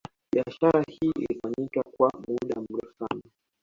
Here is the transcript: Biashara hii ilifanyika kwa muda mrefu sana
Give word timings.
Biashara 0.31 0.83
hii 0.87 1.11
ilifanyika 1.15 1.83
kwa 1.97 2.11
muda 2.27 2.61
mrefu 2.69 2.93
sana 2.99 3.21